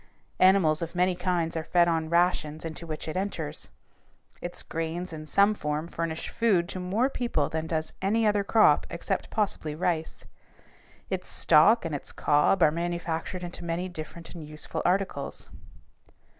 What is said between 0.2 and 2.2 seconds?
Animals of many kinds are fed on